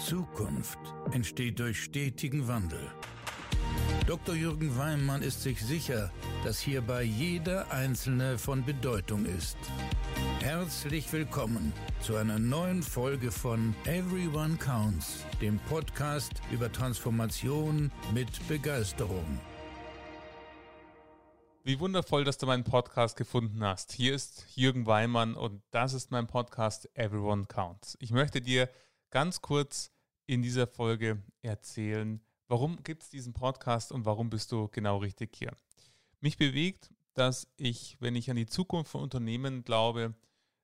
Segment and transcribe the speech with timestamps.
[0.00, 0.78] Zukunft
[1.12, 2.80] entsteht durch stetigen Wandel.
[4.06, 4.34] Dr.
[4.34, 6.10] Jürgen Weimann ist sich sicher,
[6.42, 9.58] dass hierbei jeder Einzelne von Bedeutung ist.
[10.40, 19.38] Herzlich willkommen zu einer neuen Folge von Everyone Counts, dem Podcast über Transformation mit Begeisterung.
[21.62, 23.92] Wie wundervoll, dass du meinen Podcast gefunden hast.
[23.92, 27.98] Hier ist Jürgen Weimann und das ist mein Podcast Everyone Counts.
[28.00, 28.70] Ich möchte dir
[29.10, 29.92] ganz kurz
[30.26, 35.34] in dieser Folge erzählen, warum gibt es diesen Podcast und warum bist du genau richtig
[35.36, 35.52] hier.
[36.20, 40.14] Mich bewegt, dass ich, wenn ich an die Zukunft von Unternehmen glaube,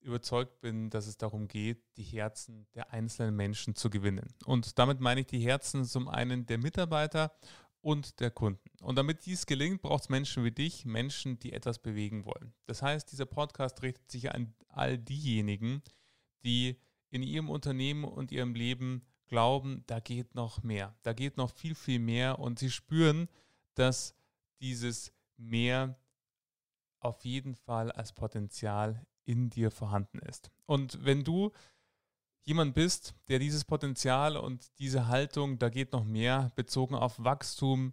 [0.00, 4.32] überzeugt bin, dass es darum geht, die Herzen der einzelnen Menschen zu gewinnen.
[4.44, 7.32] Und damit meine ich die Herzen zum einen der Mitarbeiter
[7.80, 8.70] und der Kunden.
[8.80, 12.54] Und damit dies gelingt, braucht es Menschen wie dich, Menschen, die etwas bewegen wollen.
[12.66, 15.82] Das heißt, dieser Podcast richtet sich an all diejenigen,
[16.44, 16.80] die
[17.10, 21.74] in ihrem Unternehmen und ihrem Leben glauben, da geht noch mehr, da geht noch viel,
[21.74, 23.28] viel mehr und sie spüren,
[23.74, 24.14] dass
[24.60, 25.96] dieses Mehr
[27.00, 30.50] auf jeden Fall als Potenzial in dir vorhanden ist.
[30.66, 31.52] Und wenn du
[32.44, 37.92] jemand bist, der dieses Potenzial und diese Haltung, da geht noch mehr, bezogen auf Wachstum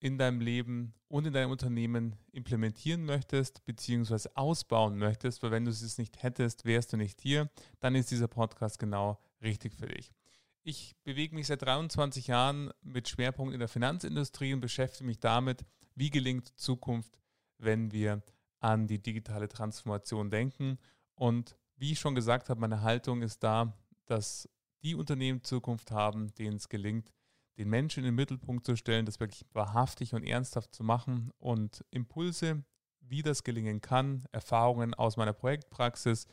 [0.00, 5.70] in deinem Leben und in deinem Unternehmen implementieren möchtest, beziehungsweise ausbauen möchtest, weil wenn du
[5.70, 10.10] es nicht hättest, wärst du nicht hier, dann ist dieser Podcast genau richtig für dich.
[10.62, 15.64] Ich bewege mich seit 23 Jahren mit Schwerpunkt in der Finanzindustrie und beschäftige mich damit,
[15.94, 17.18] wie gelingt Zukunft,
[17.58, 18.22] wenn wir
[18.58, 20.78] an die digitale Transformation denken.
[21.14, 23.74] Und wie ich schon gesagt habe, meine Haltung ist da,
[24.06, 24.48] dass
[24.82, 27.12] die Unternehmen Zukunft haben, denen es gelingt,
[27.60, 31.84] den Menschen in den Mittelpunkt zu stellen, das wirklich wahrhaftig und ernsthaft zu machen und
[31.90, 32.64] Impulse,
[33.00, 36.26] wie das gelingen kann, Erfahrungen aus meiner Projektpraxis,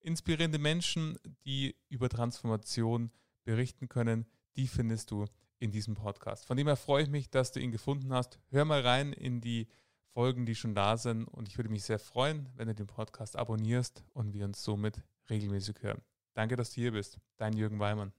[0.00, 3.10] inspirierende Menschen, die über Transformation
[3.44, 5.24] berichten können, die findest du
[5.58, 6.44] in diesem Podcast.
[6.44, 8.38] Von dem her freue ich mich, dass du ihn gefunden hast.
[8.50, 9.68] Hör mal rein in die
[10.12, 13.34] Folgen, die schon da sind und ich würde mich sehr freuen, wenn du den Podcast
[13.34, 15.00] abonnierst und wir uns somit
[15.30, 16.02] regelmäßig hören.
[16.34, 17.18] Danke, dass du hier bist.
[17.38, 18.12] Dein Jürgen Weimann.